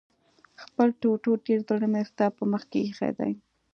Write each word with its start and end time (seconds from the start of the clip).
خپل 0.63 0.87
ټوټې 1.01 1.21
ټوټې 1.23 1.55
زړه 1.67 1.87
مې 1.93 2.03
ستا 2.09 2.25
په 2.37 2.43
مخ 2.51 2.63
کې 2.71 2.79
ايښی 2.83 3.11
دی 3.17 3.31